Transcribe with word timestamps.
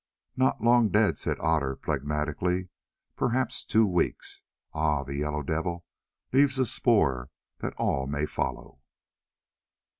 "Not 0.35 0.63
long 0.63 0.89
dead," 0.89 1.19
said 1.19 1.37
Otter 1.39 1.75
phlegmatically, 1.75 2.69
"perhaps 3.15 3.63
two 3.63 3.85
weeks. 3.85 4.41
Ah! 4.73 5.03
the 5.03 5.13
Yellow 5.17 5.43
Devil 5.43 5.85
leaves 6.33 6.57
a 6.57 6.65
spoor 6.65 7.29
that 7.59 7.75
all 7.75 8.07
may 8.07 8.25
follow." 8.25 8.79